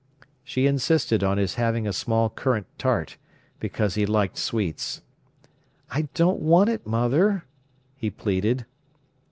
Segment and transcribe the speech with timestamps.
[0.43, 3.17] She insisted on his having a small currant tart,
[3.59, 5.03] because he liked sweets.
[5.91, 7.45] "I don't want it, mother,"
[7.97, 8.65] he pleaded.